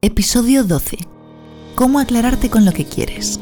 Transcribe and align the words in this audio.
Episodio 0.00 0.62
12. 0.62 0.96
¿Cómo 1.74 1.98
aclararte 1.98 2.50
con 2.50 2.64
lo 2.64 2.70
que 2.70 2.84
quieres? 2.84 3.40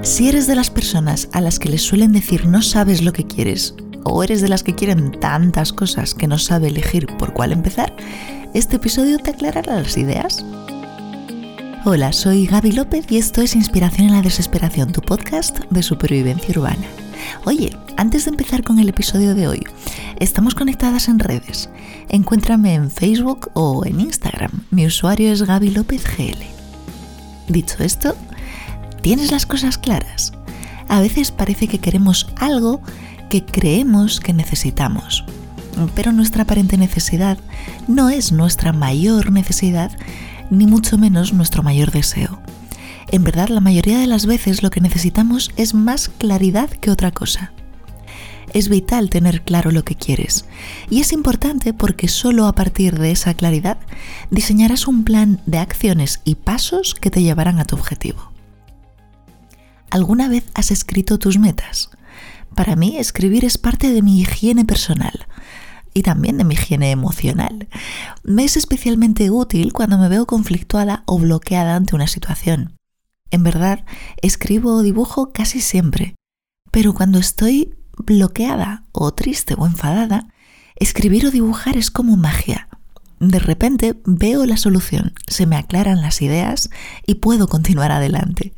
Si 0.00 0.30
eres 0.30 0.46
de 0.46 0.56
las 0.56 0.70
personas 0.70 1.28
a 1.32 1.42
las 1.42 1.58
que 1.58 1.68
les 1.68 1.82
suelen 1.82 2.12
decir 2.12 2.46
no 2.46 2.62
sabes 2.62 3.02
lo 3.02 3.12
que 3.12 3.26
quieres, 3.26 3.74
o 4.02 4.24
eres 4.24 4.40
de 4.40 4.48
las 4.48 4.62
que 4.62 4.74
quieren 4.74 5.20
tantas 5.20 5.74
cosas 5.74 6.14
que 6.14 6.26
no 6.26 6.38
sabe 6.38 6.68
elegir 6.68 7.06
por 7.18 7.34
cuál 7.34 7.52
empezar, 7.52 7.94
este 8.54 8.76
episodio 8.76 9.18
te 9.18 9.32
aclarará 9.32 9.82
las 9.82 9.98
ideas. 9.98 10.42
Hola, 11.84 12.14
soy 12.14 12.46
Gaby 12.46 12.72
López 12.72 13.04
y 13.10 13.18
esto 13.18 13.42
es 13.42 13.54
Inspiración 13.54 14.06
en 14.06 14.14
la 14.14 14.22
Desesperación, 14.22 14.90
tu 14.90 15.02
podcast 15.02 15.58
de 15.68 15.82
supervivencia 15.82 16.58
urbana. 16.58 16.86
Oye, 17.44 17.76
antes 17.98 18.24
de 18.24 18.30
empezar 18.30 18.62
con 18.62 18.78
el 18.78 18.88
episodio 18.88 19.34
de 19.34 19.48
hoy, 19.48 19.62
estamos 20.18 20.54
conectadas 20.54 21.08
en 21.08 21.18
redes. 21.18 21.68
Encuéntrame 22.12 22.74
en 22.74 22.90
Facebook 22.90 23.52
o 23.54 23.86
en 23.86 24.00
Instagram. 24.00 24.50
Mi 24.72 24.84
usuario 24.84 25.32
es 25.32 25.42
Gaby 25.42 25.70
López 25.70 26.02
GL. 26.04 26.42
Dicho 27.46 27.76
esto, 27.84 28.16
¿tienes 29.00 29.30
las 29.30 29.46
cosas 29.46 29.78
claras? 29.78 30.32
A 30.88 31.00
veces 31.00 31.30
parece 31.30 31.68
que 31.68 31.78
queremos 31.78 32.26
algo 32.36 32.82
que 33.28 33.44
creemos 33.44 34.18
que 34.18 34.32
necesitamos, 34.32 35.24
pero 35.94 36.10
nuestra 36.10 36.42
aparente 36.42 36.76
necesidad 36.76 37.38
no 37.86 38.10
es 38.10 38.32
nuestra 38.32 38.72
mayor 38.72 39.30
necesidad, 39.30 39.92
ni 40.50 40.66
mucho 40.66 40.98
menos 40.98 41.32
nuestro 41.32 41.62
mayor 41.62 41.92
deseo. 41.92 42.40
En 43.12 43.22
verdad, 43.22 43.50
la 43.50 43.60
mayoría 43.60 44.00
de 44.00 44.08
las 44.08 44.26
veces 44.26 44.64
lo 44.64 44.70
que 44.70 44.80
necesitamos 44.80 45.52
es 45.56 45.74
más 45.74 46.08
claridad 46.08 46.70
que 46.70 46.90
otra 46.90 47.12
cosa. 47.12 47.52
Es 48.52 48.68
vital 48.68 49.10
tener 49.10 49.42
claro 49.42 49.70
lo 49.70 49.84
que 49.84 49.94
quieres 49.94 50.44
y 50.88 51.00
es 51.00 51.12
importante 51.12 51.72
porque 51.72 52.08
solo 52.08 52.46
a 52.46 52.54
partir 52.54 52.98
de 52.98 53.12
esa 53.12 53.34
claridad 53.34 53.78
diseñarás 54.30 54.88
un 54.88 55.04
plan 55.04 55.40
de 55.46 55.58
acciones 55.58 56.20
y 56.24 56.34
pasos 56.34 56.94
que 56.94 57.10
te 57.10 57.22
llevarán 57.22 57.60
a 57.60 57.64
tu 57.64 57.76
objetivo. 57.76 58.32
¿Alguna 59.90 60.28
vez 60.28 60.44
has 60.54 60.70
escrito 60.70 61.18
tus 61.18 61.38
metas? 61.38 61.90
Para 62.54 62.74
mí 62.74 62.96
escribir 62.98 63.44
es 63.44 63.56
parte 63.58 63.92
de 63.92 64.02
mi 64.02 64.20
higiene 64.20 64.64
personal 64.64 65.26
y 65.94 66.02
también 66.02 66.38
de 66.38 66.44
mi 66.44 66.54
higiene 66.54 66.90
emocional. 66.90 67.68
Me 68.24 68.44
es 68.44 68.56
especialmente 68.56 69.30
útil 69.30 69.72
cuando 69.72 69.98
me 69.98 70.08
veo 70.08 70.26
conflictuada 70.26 71.04
o 71.06 71.18
bloqueada 71.18 71.76
ante 71.76 71.94
una 71.94 72.06
situación. 72.06 72.76
En 73.30 73.44
verdad, 73.44 73.84
escribo 74.22 74.74
o 74.74 74.82
dibujo 74.82 75.32
casi 75.32 75.60
siempre, 75.60 76.16
pero 76.72 76.94
cuando 76.94 77.18
estoy 77.18 77.74
bloqueada 77.96 78.84
o 78.92 79.12
triste 79.12 79.54
o 79.56 79.66
enfadada, 79.66 80.28
escribir 80.76 81.26
o 81.26 81.30
dibujar 81.30 81.76
es 81.76 81.90
como 81.90 82.16
magia. 82.16 82.68
De 83.18 83.38
repente 83.38 84.00
veo 84.06 84.46
la 84.46 84.56
solución, 84.56 85.12
se 85.26 85.46
me 85.46 85.56
aclaran 85.56 86.00
las 86.00 86.22
ideas 86.22 86.70
y 87.06 87.16
puedo 87.16 87.48
continuar 87.48 87.92
adelante. 87.92 88.54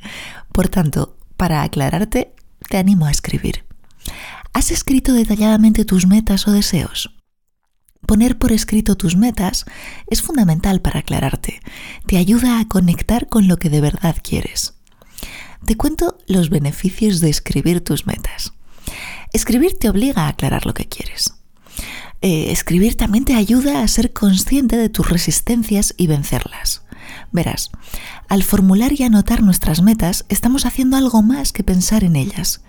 Por 0.52 0.68
tanto, 0.68 1.16
para 1.36 1.62
aclararte, 1.62 2.34
te 2.68 2.78
animo 2.78 3.06
a 3.06 3.10
escribir. 3.10 3.64
¿Has 4.52 4.70
escrito 4.70 5.14
detalladamente 5.14 5.84
tus 5.84 6.06
metas 6.06 6.46
o 6.46 6.52
deseos? 6.52 7.10
Poner 8.06 8.38
por 8.38 8.52
escrito 8.52 8.96
tus 8.96 9.16
metas 9.16 9.64
es 10.08 10.22
fundamental 10.22 10.80
para 10.80 11.00
aclararte. 11.00 11.60
Te 12.06 12.18
ayuda 12.18 12.60
a 12.60 12.68
conectar 12.68 13.28
con 13.28 13.48
lo 13.48 13.56
que 13.56 13.70
de 13.70 13.80
verdad 13.80 14.16
quieres. 14.22 14.74
Te 15.64 15.76
cuento 15.76 16.18
los 16.26 16.50
beneficios 16.50 17.20
de 17.20 17.30
escribir 17.30 17.82
tus 17.82 18.06
metas. 18.06 18.52
Escribir 19.32 19.78
te 19.78 19.88
obliga 19.88 20.24
a 20.24 20.28
aclarar 20.28 20.66
lo 20.66 20.74
que 20.74 20.88
quieres. 20.88 21.34
Eh, 22.20 22.52
escribir 22.52 22.96
también 22.96 23.24
te 23.24 23.34
ayuda 23.34 23.82
a 23.82 23.88
ser 23.88 24.12
consciente 24.12 24.76
de 24.76 24.88
tus 24.88 25.08
resistencias 25.08 25.94
y 25.96 26.06
vencerlas. 26.06 26.81
Verás, 27.30 27.70
al 28.28 28.42
formular 28.42 28.92
y 28.92 29.02
anotar 29.02 29.42
nuestras 29.42 29.82
metas, 29.82 30.24
estamos 30.28 30.66
haciendo 30.66 30.96
algo 30.96 31.22
más 31.22 31.52
que 31.52 31.64
pensar 31.64 32.04
en 32.04 32.16
ellas 32.16 32.62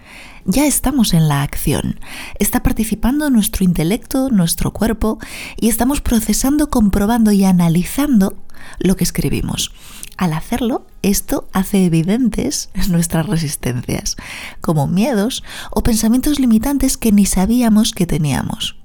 ya 0.46 0.66
estamos 0.66 1.14
en 1.14 1.28
la 1.28 1.42
acción. 1.42 2.00
Está 2.40 2.64
participando 2.64 3.30
nuestro 3.30 3.64
intelecto, 3.64 4.30
nuestro 4.30 4.72
cuerpo, 4.72 5.20
y 5.60 5.70
estamos 5.70 6.02
procesando, 6.02 6.70
comprobando 6.70 7.32
y 7.32 7.44
analizando 7.46 8.36
lo 8.80 8.96
que 8.96 9.04
escribimos. 9.04 9.72
Al 10.18 10.34
hacerlo, 10.34 10.86
esto 11.02 11.48
hace 11.54 11.86
evidentes 11.86 12.70
nuestras 12.90 13.26
resistencias, 13.26 14.16
como 14.62 14.88
miedos 14.88 15.44
o 15.72 15.84
pensamientos 15.84 16.40
limitantes 16.40 16.98
que 16.98 17.12
ni 17.12 17.26
sabíamos 17.26 17.94
que 17.94 18.06
teníamos. 18.06 18.78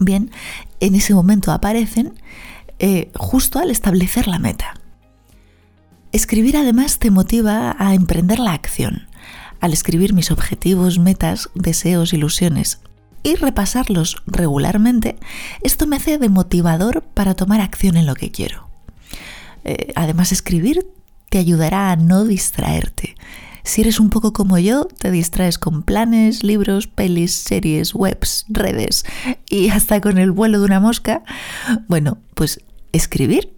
Bien, 0.00 0.30
en 0.80 0.96
ese 0.96 1.14
momento 1.14 1.52
aparecen 1.52 2.14
eh, 2.78 3.10
justo 3.16 3.58
al 3.58 3.70
establecer 3.70 4.26
la 4.26 4.38
meta. 4.38 4.74
Escribir 6.12 6.56
además 6.56 6.98
te 6.98 7.10
motiva 7.10 7.74
a 7.78 7.94
emprender 7.94 8.38
la 8.38 8.52
acción, 8.52 9.08
al 9.60 9.72
escribir 9.72 10.12
mis 10.12 10.30
objetivos, 10.30 10.98
metas, 10.98 11.50
deseos, 11.54 12.12
ilusiones 12.12 12.80
y 13.22 13.36
repasarlos 13.36 14.22
regularmente, 14.26 15.16
esto 15.62 15.86
me 15.86 15.96
hace 15.96 16.18
de 16.18 16.28
motivador 16.28 17.02
para 17.02 17.34
tomar 17.34 17.60
acción 17.60 17.96
en 17.96 18.06
lo 18.06 18.14
que 18.14 18.30
quiero. 18.30 18.68
Eh, 19.64 19.92
además, 19.96 20.30
escribir 20.30 20.86
te 21.30 21.38
ayudará 21.38 21.90
a 21.90 21.96
no 21.96 22.24
distraerte. 22.24 23.13
Si 23.64 23.80
eres 23.80 23.98
un 23.98 24.10
poco 24.10 24.32
como 24.34 24.58
yo, 24.58 24.86
te 24.98 25.10
distraes 25.10 25.58
con 25.58 25.82
planes, 25.82 26.44
libros, 26.44 26.86
pelis, 26.86 27.34
series, 27.34 27.94
webs, 27.94 28.44
redes 28.48 29.04
y 29.48 29.70
hasta 29.70 30.00
con 30.02 30.18
el 30.18 30.30
vuelo 30.30 30.60
de 30.60 30.66
una 30.66 30.80
mosca. 30.80 31.22
Bueno, 31.88 32.18
pues 32.34 32.60
escribir 32.92 33.54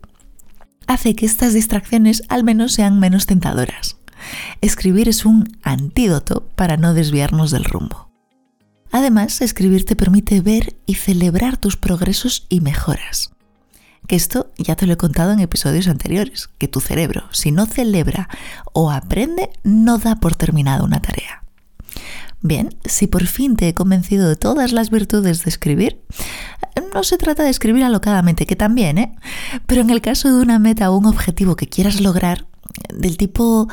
hace 0.87 1.17
que 1.17 1.27
estas 1.27 1.53
distracciones 1.53 2.23
al 2.29 2.45
menos 2.45 2.73
sean 2.73 3.01
menos 3.01 3.27
tentadoras. 3.27 3.97
Escribir 4.61 5.09
es 5.09 5.25
un 5.25 5.59
antídoto 5.63 6.49
para 6.55 6.77
no 6.77 6.95
desviarnos 6.95 7.51
del 7.51 7.65
rumbo. 7.65 8.09
Además, 8.93 9.43
escribir 9.43 9.85
te 9.85 9.97
permite 9.97 10.41
ver 10.41 10.77
y 10.87 10.95
celebrar 10.95 11.57
tus 11.57 11.77
progresos 11.77 12.47
y 12.49 12.61
mejoras. 12.61 13.36
Que 14.07 14.17
esto 14.17 14.51
ya 14.57 14.77
te 14.77 14.87
lo 14.87 14.93
he 14.93 14.97
contado 14.97 15.33
en 15.33 15.41
episodios 15.41 15.89
anteriores, 15.89 16.49
que 16.59 16.69
tu 16.69 16.81
cerebro, 16.81 17.25
si 17.33 17.51
no 17.51 17.67
celebra 17.67 18.29
o 18.73 18.91
aprende, 18.91 19.51
no 19.65 19.99
da 19.99 20.17
por 20.17 20.35
terminada 20.35 20.85
una 20.85 21.01
tarea. 21.01 21.43
Bien, 22.43 22.77
si 22.85 23.07
por 23.07 23.27
fin 23.27 23.57
te 23.57 23.69
he 23.69 23.75
convencido 23.75 24.29
de 24.29 24.37
todas 24.37 24.73
las 24.73 24.91
virtudes 24.91 25.43
de 25.45 25.51
escribir, 25.51 26.01
no 26.95 27.03
se 27.03 27.19
trata 27.19 27.43
de 27.43 27.51
escribir 27.51 27.83
alocadamente, 27.83 28.47
que 28.47 28.57
también, 28.57 28.99
¿eh? 28.99 29.17
Pero 29.67 29.81
en 29.81 29.91
el 29.91 30.01
caso 30.01 30.29
de 30.35 30.43
una 30.43 30.59
meta 30.59 30.91
o 30.91 30.97
un 30.97 31.07
objetivo 31.07 31.57
que 31.57 31.69
quieras 31.69 32.01
lograr, 32.01 32.47
del 32.95 33.17
tipo 33.17 33.69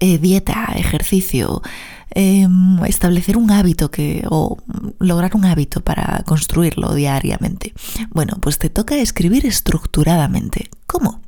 eh, 0.00 0.18
dieta, 0.18 0.72
ejercicio, 0.76 1.62
em, 2.10 2.82
establecer 2.84 3.36
un 3.36 3.50
hábito 3.50 3.90
que, 3.90 4.24
o 4.30 4.58
lograr 4.98 5.34
un 5.34 5.44
hábito 5.44 5.80
para 5.80 6.22
construirlo 6.26 6.94
diariamente. 6.94 7.74
Bueno, 8.10 8.38
pues 8.40 8.58
te 8.58 8.70
toca 8.70 8.96
escribir 8.96 9.46
estructuradamente. 9.46 10.70
¿Cómo? 10.86 11.20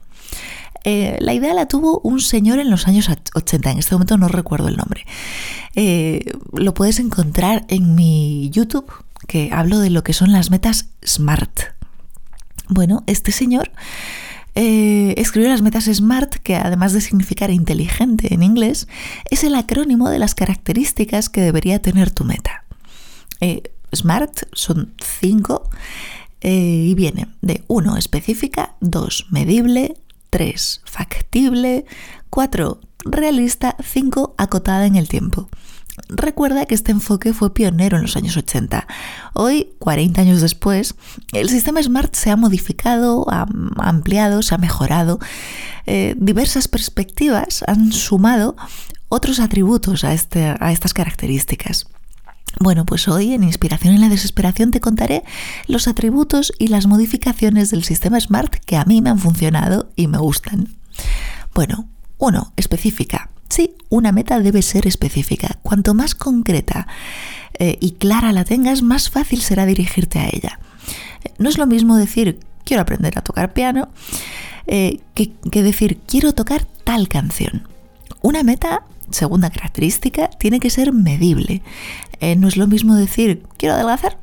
Eh, 0.85 1.17
la 1.21 1.35
idea 1.35 1.53
la 1.53 1.67
tuvo 1.67 1.99
un 2.05 2.21
señor 2.21 2.61
en 2.61 2.71
los 2.71 2.87
años 2.87 3.11
80, 3.35 3.73
en 3.73 3.79
este 3.79 3.97
momento 3.97 4.17
no 4.19 4.29
recuerdo 4.29 4.69
el 4.69 4.77
nombre. 4.77 5.05
Eh, 5.75 6.33
lo 6.53 6.75
puedes 6.75 7.01
encontrar 7.01 7.65
en 7.67 7.97
mi 7.97 8.51
YouTube, 8.51 8.87
que 9.27 9.51
hablo 9.53 9.81
de 9.81 9.91
lo 9.91 10.05
que 10.05 10.13
son 10.13 10.31
las 10.31 10.53
metas 10.53 10.91
SMART. 11.05 11.61
Bueno, 12.69 13.03
este 13.09 13.33
señor 13.33 13.73
eh, 14.59 15.13
escribió 15.19 15.51
las 15.51 15.61
metas 15.61 15.85
SMART, 15.85 16.37
que 16.37 16.57
además 16.57 16.95
de 16.95 17.03
significar 17.03 17.51
inteligente 17.51 18.33
en 18.33 18.43
inglés, 18.43 18.89
es 19.31 19.45
el 19.45 19.55
acrónimo 19.55 20.09
de 20.09 20.19
las 20.19 20.35
características 20.35 21.29
que 21.29 21.43
debería 21.43 21.83
tener 21.83 22.11
tu 22.11 22.25
meta. 22.25 22.65
Eh, 23.41 23.65
SMART 23.95 24.45
son 24.53 24.95
cinco 25.21 25.69
eh, 26.41 26.87
y 26.89 26.95
viene 26.95 27.29
de 27.43 27.65
1 27.69 27.99
específica, 27.99 28.77
2 28.81 29.27
medible, 29.31 29.95
3 30.31 30.81
factible, 30.87 31.85
4 32.31 32.81
realista, 33.05 33.77
5 33.85 34.37
acotada 34.39 34.87
en 34.87 34.97
el 34.97 35.07
tiempo. 35.07 35.51
Recuerda 36.09 36.67
que 36.67 36.75
este 36.75 36.93
enfoque 36.93 37.33
fue 37.33 37.55
pionero 37.55 37.97
en 37.97 38.03
los 38.03 38.17
años 38.17 38.37
80. 38.37 38.87
Hoy, 39.33 39.71
40 39.79 40.21
años 40.21 40.41
después, 40.41 40.95
el 41.33 41.49
sistema 41.49 41.83
SMART 41.83 42.15
se 42.15 42.31
ha 42.31 42.37
modificado, 42.37 43.27
ha 43.31 43.47
ampliado, 43.79 44.43
se 44.43 44.55
ha 44.55 44.59
mejorado. 44.59 45.19
Eh, 45.87 46.15
diversas 46.19 46.69
perspectivas 46.69 47.65
han 47.67 47.93
sumado 47.93 48.57
otros 49.09 49.41
atributos 49.41 50.05
a, 50.05 50.13
este, 50.13 50.55
a 50.59 50.73
estas 50.73 50.93
características. 50.93 51.87
Bueno, 52.59 52.87
pues 52.87 53.07
hoy 53.09 53.35
en 53.35 53.43
Inspiración 53.43 53.95
en 53.95 54.01
la 54.01 54.09
Desesperación 54.09 54.71
te 54.71 54.81
contaré 54.81 55.25
los 55.67 55.89
atributos 55.89 56.53
y 56.59 56.69
las 56.69 56.87
modificaciones 56.87 57.71
del 57.71 57.85
sistema 57.85 58.19
SMART 58.19 58.55
que 58.65 58.77
a 58.77 58.85
mí 58.85 59.03
me 59.03 59.11
han 59.11 59.19
funcionado 59.19 59.91
y 59.95 60.07
me 60.07 60.19
gustan. 60.19 60.69
Bueno, 61.55 61.89
uno, 62.19 62.53
específica. 62.57 63.31
Sí, 63.49 63.77
una 63.89 64.13
meta 64.13 64.41
debe 64.41 64.63
ser 64.63 64.87
específica. 64.87 65.59
Cuanto 65.63 65.95
más 65.95 66.15
concreta 66.15 66.87
eh, 67.59 67.79
y 67.81 67.93
clara 67.93 68.33
la 68.33 68.45
tengas, 68.45 68.83
más 68.83 69.11
fácil 69.11 69.41
será 69.41 69.67
dirigirte 69.67 70.19
a 70.19 70.29
ella. 70.29 70.61
No 71.39 71.49
es 71.49 71.59
lo 71.59 71.67
mismo 71.67 71.97
decir 71.97 72.41
quiero 72.65 72.83
aprender 72.83 73.17
a 73.17 73.23
tocar 73.23 73.53
piano, 73.53 73.89
eh, 74.67 74.99
que, 75.15 75.63
decir, 75.63 76.01
quiero 76.07 76.35
tocar 76.35 76.67
tal 76.85 77.09
canción. 77.09 77.69
Una 78.21 78.43
meta, 78.43 78.83
segunda 79.11 79.51
característica, 79.51 80.29
tiene 80.29 80.59
que 80.59 80.69
ser 80.69 80.93
medible. 80.93 81.63
Eh, 82.21 82.35
no 82.35 82.49
es 82.49 82.57
lo 82.57 82.67
mismo 82.67 82.97
decir, 82.97 83.45
quiero 83.57 83.77
adelgazar, 83.77 84.19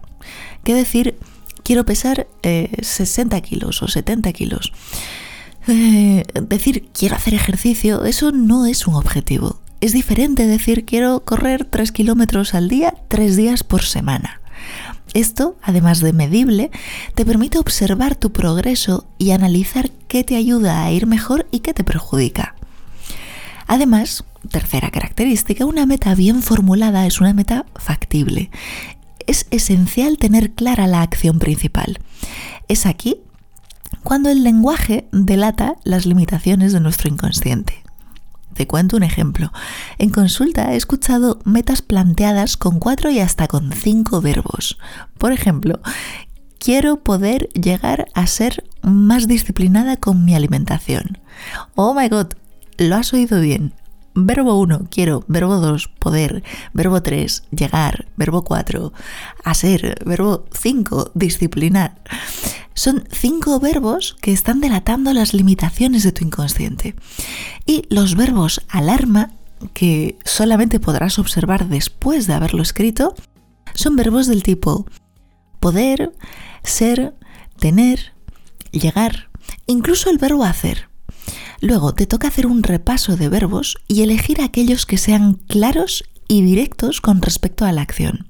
que 0.66 0.74
decir, 0.74 1.18
quiero 1.64 1.86
pesar 1.86 2.28
60 2.44 3.40
kilos 3.42 3.82
o 3.82 3.88
70 3.88 4.34
kilos. 4.34 4.74
Decir, 5.66 6.90
quiero 6.94 7.16
hacer 7.16 7.34
ejercicio, 7.34 8.06
eso 8.06 8.32
no 8.32 8.66
es 8.66 8.88
un 8.88 8.96
objetivo. 8.96 9.60
Es 9.82 9.92
diferente 9.92 10.48
decir 10.48 10.86
quiero 10.86 11.22
correr 11.26 11.66
3 11.66 11.92
kilómetros 11.92 12.54
al 12.54 12.70
día, 12.70 12.94
3 13.10 13.36
días 13.36 13.64
por 13.64 13.84
semana. 13.84 14.40
Esto, 15.14 15.58
además 15.62 16.00
de 16.00 16.14
medible, 16.14 16.72
te 17.16 17.26
permite 17.26 17.60
observar 17.60 18.16
tu 18.16 18.32
progreso 18.32 19.06
y 19.18 19.32
analizar 19.32 19.92
qué 20.08 20.24
te 20.24 20.36
ayuda 20.36 20.84
a 20.84 20.92
ir 20.92 21.06
mejor 21.06 21.48
y 21.52 21.60
qué 21.60 21.74
te 21.74 21.84
perjudica. 21.84 22.56
Además, 23.68 24.24
tercera 24.50 24.90
característica, 24.90 25.66
una 25.66 25.86
meta 25.86 26.16
bien 26.16 26.42
formulada 26.42 27.06
es 27.06 27.22
una 27.22 27.34
meta 27.34 27.66
factible. 27.76 28.50
Es 29.28 29.46
esencial 29.52 30.18
tener 30.18 30.52
clara 30.52 30.88
la 30.88 31.02
acción 31.02 31.40
principal. 31.40 32.00
Es 32.68 32.86
aquí 32.86 33.20
cuando 34.04 34.30
el 34.30 34.44
lenguaje 34.44 35.08
delata 35.12 35.76
las 35.84 36.06
limitaciones 36.06 36.74
de 36.74 36.80
nuestro 36.80 37.10
inconsciente. 37.10 37.84
Te 38.54 38.68
cuento 38.68 38.98
un 38.98 39.04
ejemplo. 39.04 39.52
En 39.98 40.10
consulta 40.10 40.74
he 40.74 40.76
escuchado 40.76 41.40
metas 41.44 41.82
planteadas 41.82 42.56
con 42.58 42.80
cuatro 42.80 43.10
y 43.10 43.20
hasta 43.20 43.48
con 43.48 43.72
cinco 43.72 44.22
verbos. 44.22 44.78
Por 45.18 45.32
ejemplo, 45.32 45.80
quiero 46.60 46.98
poder 47.04 47.50
llegar 47.50 48.08
a 48.14 48.28
ser 48.28 48.64
más 48.82 49.28
disciplinada 49.28 49.98
con 49.98 50.24
mi 50.24 50.36
alimentación. 50.36 51.18
Oh 51.76 51.94
my 51.94 52.10
god, 52.10 52.28
lo 52.78 52.96
has 52.96 53.14
oído 53.14 53.40
bien. 53.42 53.74
Verbo 54.16 54.60
1, 54.60 54.88
quiero. 54.92 55.24
Verbo 55.28 55.58
2, 55.58 55.88
poder. 56.00 56.44
Verbo 56.74 57.02
3, 57.02 57.44
llegar. 57.52 58.08
Verbo 58.16 58.44
4, 58.44 58.94
hacer. 59.44 59.98
Verbo 60.06 60.46
5, 60.52 61.12
disciplinar. 61.14 62.02
Son 62.76 63.04
cinco 63.12 63.60
verbos 63.60 64.16
que 64.22 64.32
están 64.32 64.60
delatando 64.60 65.14
las 65.14 65.34
limitaciones 65.34 66.04
de 66.04 66.12
tu 66.12 66.26
inconsciente. 66.26 66.96
Y 67.66 67.84
los 67.90 68.16
verbos 68.16 68.62
alarma, 68.68 69.32
que 69.74 70.18
solamente 70.26 70.80
podrás 70.80 71.20
observar 71.20 71.68
después 71.68 72.28
de 72.28 72.34
haberlo 72.34 72.62
escrito, 72.62 73.16
son 73.74 73.96
verbos 73.96 74.28
del 74.28 74.44
tipo 74.44 74.86
poder, 75.60 76.12
ser, 76.64 77.16
tener, 77.58 78.14
llegar, 78.72 79.30
incluso 79.66 80.10
el 80.10 80.18
verbo 80.18 80.44
hacer. 80.44 80.90
Luego 81.64 81.94
te 81.94 82.08
toca 82.08 82.28
hacer 82.28 82.46
un 82.46 82.62
repaso 82.62 83.16
de 83.16 83.30
verbos 83.30 83.78
y 83.88 84.02
elegir 84.02 84.42
aquellos 84.42 84.86
que 84.86 84.98
sean 84.98 85.36
claros 85.48 86.04
y 86.28 86.42
directos 86.42 87.00
con 87.00 87.22
respecto 87.22 87.64
a 87.64 87.72
la 87.72 87.82
acción. 87.82 88.28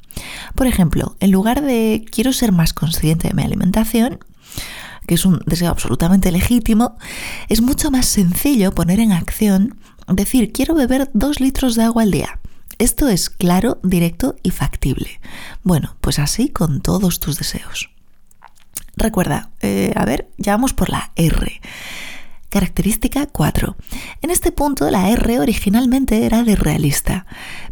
Por 0.54 0.68
ejemplo, 0.68 1.16
en 1.20 1.32
lugar 1.32 1.64
de 1.64 2.06
quiero 2.12 2.32
ser 2.32 2.52
más 2.52 2.74
consciente 2.74 3.30
de 3.30 3.34
mi 3.34 3.42
alimentación, 3.42 4.20
que 5.08 5.16
es 5.16 5.26
un 5.26 5.42
deseo 5.48 5.72
absolutamente 5.72 6.32
legítimo, 6.32 6.96
es 7.50 7.64
mucho 7.64 7.90
más 7.90 8.06
sencillo 8.06 8.76
poner 8.76 9.00
en 9.00 9.12
acción, 9.12 9.80
decir, 10.08 10.54
quiero 10.54 10.76
beber 10.76 11.10
dos 11.16 11.40
litros 11.40 11.74
de 11.74 11.86
agua 11.86 12.04
al 12.04 12.12
día. 12.12 12.40
Esto 12.78 13.10
es 13.10 13.32
claro, 13.32 13.80
directo 13.82 14.36
y 14.44 14.52
factible. 14.52 15.20
Bueno, 15.64 15.98
pues 16.02 16.20
así 16.20 16.50
con 16.50 16.82
todos 16.82 17.20
tus 17.20 17.40
deseos. 17.40 17.90
Recuerda, 18.96 19.50
eh, 19.62 19.92
a 19.96 20.06
ver, 20.06 20.30
ya 20.38 20.52
vamos 20.52 20.74
por 20.74 20.92
la 20.92 21.14
R. 21.16 21.62
Característica 22.54 23.26
4. 23.26 23.76
En 24.22 24.30
este 24.30 24.52
punto 24.52 24.92
la 24.92 25.10
R 25.10 25.40
originalmente 25.40 26.24
era 26.24 26.44
de 26.44 26.56
realista, 26.56 27.26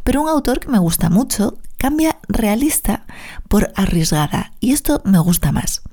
pero 0.04 0.24
un 0.24 0.28
autor 0.28 0.60
que 0.60 0.70
me 0.70 0.80
gusta 0.80 1.12
mucho 1.12 1.60
cambia 1.78 2.18
realista 2.28 3.06
por 3.48 3.72
arriesgada 3.76 4.54
y 4.60 4.72
esto 4.72 5.04
me 5.06 5.20
gusta 5.20 5.52
más. 5.52 5.84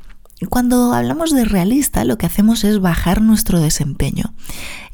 Cuando 0.49 0.95
hablamos 0.95 1.35
de 1.35 1.45
realista, 1.45 2.07
lo 2.07 2.17
que 2.17 2.25
hacemos 2.25 2.65
es 2.65 2.81
bajar 2.81 3.21
nuestro 3.21 3.61
desempeño. 3.61 4.33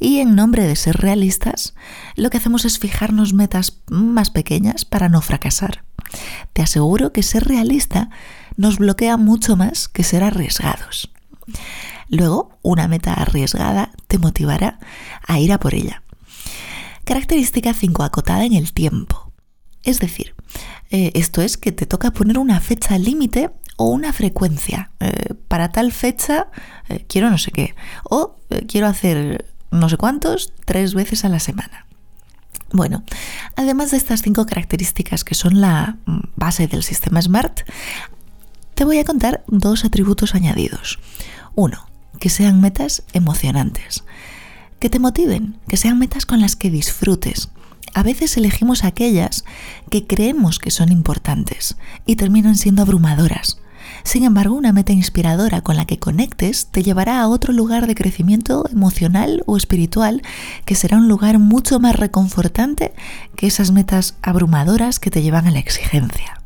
Y 0.00 0.18
en 0.18 0.34
nombre 0.34 0.66
de 0.66 0.74
ser 0.74 0.96
realistas, 0.96 1.74
lo 2.16 2.30
que 2.30 2.38
hacemos 2.38 2.64
es 2.64 2.80
fijarnos 2.80 3.32
metas 3.32 3.78
más 3.88 4.30
pequeñas 4.30 4.84
para 4.84 5.08
no 5.08 5.20
fracasar. 5.20 5.84
Te 6.52 6.62
aseguro 6.62 7.12
que 7.12 7.22
ser 7.22 7.44
realista 7.44 8.10
nos 8.56 8.78
bloquea 8.78 9.16
mucho 9.18 9.54
más 9.54 9.86
que 9.86 10.02
ser 10.02 10.24
arriesgados. 10.24 11.12
Luego, 12.08 12.58
una 12.62 12.88
meta 12.88 13.14
arriesgada 13.14 13.90
te 14.06 14.18
motivará 14.18 14.78
a 15.26 15.38
ir 15.38 15.52
a 15.52 15.58
por 15.58 15.74
ella. 15.74 16.02
Característica 17.04 17.74
5 17.74 18.02
acotada 18.02 18.44
en 18.44 18.54
el 18.54 18.72
tiempo. 18.72 19.32
Es 19.82 19.98
decir, 20.00 20.34
eh, 20.90 21.12
esto 21.14 21.42
es 21.42 21.56
que 21.56 21.72
te 21.72 21.86
toca 21.86 22.12
poner 22.12 22.38
una 22.38 22.60
fecha 22.60 22.98
límite 22.98 23.50
o 23.76 23.88
una 23.88 24.12
frecuencia. 24.12 24.90
Eh, 25.00 25.34
para 25.48 25.70
tal 25.70 25.92
fecha 25.92 26.48
eh, 26.88 27.04
quiero 27.08 27.30
no 27.30 27.38
sé 27.38 27.50
qué. 27.50 27.74
O 28.04 28.36
quiero 28.68 28.86
hacer 28.86 29.46
no 29.70 29.88
sé 29.88 29.96
cuántos 29.96 30.52
tres 30.64 30.94
veces 30.94 31.24
a 31.24 31.28
la 31.28 31.40
semana. 31.40 31.86
Bueno, 32.72 33.04
además 33.56 33.90
de 33.90 33.98
estas 33.98 34.22
cinco 34.22 34.46
características 34.46 35.24
que 35.24 35.34
son 35.34 35.60
la 35.60 35.98
mm, 36.06 36.20
base 36.36 36.66
del 36.66 36.82
sistema 36.82 37.20
SMART, 37.20 37.60
te 38.74 38.84
voy 38.84 38.98
a 38.98 39.04
contar 39.04 39.44
dos 39.46 39.84
atributos 39.84 40.34
añadidos. 40.34 40.98
Uno, 41.54 41.86
que 42.18 42.30
sean 42.30 42.60
metas 42.60 43.02
emocionantes, 43.12 44.04
que 44.78 44.90
te 44.90 44.98
motiven, 44.98 45.58
que 45.68 45.76
sean 45.76 45.98
metas 45.98 46.26
con 46.26 46.40
las 46.40 46.56
que 46.56 46.70
disfrutes. 46.70 47.50
A 47.94 48.02
veces 48.02 48.36
elegimos 48.36 48.84
aquellas 48.84 49.44
que 49.90 50.06
creemos 50.06 50.58
que 50.58 50.70
son 50.70 50.90
importantes 50.90 51.76
y 52.06 52.16
terminan 52.16 52.56
siendo 52.56 52.82
abrumadoras. 52.82 53.58
Sin 54.02 54.24
embargo, 54.24 54.54
una 54.54 54.72
meta 54.72 54.92
inspiradora 54.92 55.62
con 55.62 55.76
la 55.76 55.86
que 55.86 55.98
conectes 55.98 56.66
te 56.66 56.82
llevará 56.82 57.20
a 57.20 57.28
otro 57.28 57.52
lugar 57.52 57.86
de 57.86 57.94
crecimiento 57.94 58.68
emocional 58.70 59.42
o 59.46 59.56
espiritual 59.56 60.22
que 60.64 60.74
será 60.74 60.98
un 60.98 61.08
lugar 61.08 61.38
mucho 61.38 61.80
más 61.80 61.96
reconfortante 61.96 62.92
que 63.36 63.46
esas 63.46 63.70
metas 63.70 64.16
abrumadoras 64.22 65.00
que 65.00 65.10
te 65.10 65.22
llevan 65.22 65.46
a 65.46 65.50
la 65.50 65.58
exigencia. 65.58 66.42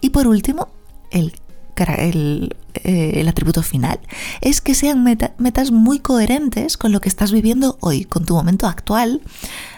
Y 0.00 0.10
por 0.10 0.26
último, 0.26 0.68
el, 1.10 1.34
eh, 1.78 3.24
atributo 3.28 3.62
final 3.62 4.00
es 4.40 4.60
que 4.60 4.74
sean 4.74 5.04
metas 5.04 5.70
muy 5.70 5.98
coherentes 5.98 6.76
con 6.76 6.92
lo 6.92 7.00
que 7.00 7.08
estás 7.08 7.32
viviendo 7.32 7.78
hoy, 7.80 8.04
con 8.04 8.24
tu 8.24 8.34
momento 8.34 8.66
actual, 8.66 9.22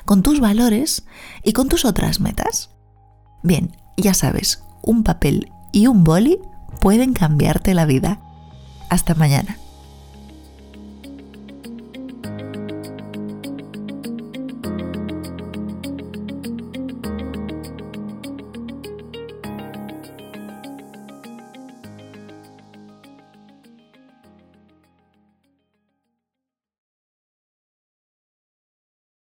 con 0.04 0.22
tus 0.22 0.40
valores 0.40 1.04
y 1.42 1.52
con 1.52 1.68
tus 1.68 1.84
otras 1.84 2.20
metas. 2.20 2.70
Bien, 3.42 3.76
ya 3.96 4.14
sabes, 4.14 4.62
un 4.82 5.04
papel 5.04 5.52
y 5.72 5.86
un 5.86 6.04
boli 6.04 6.38
pueden 6.80 7.12
cambiarte 7.12 7.74
la 7.74 7.84
vida. 7.84 8.20
Hasta 8.88 9.14
mañana. 9.14 9.58